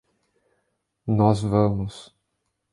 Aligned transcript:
Nós 1.05 1.43
vamos. 1.43 2.11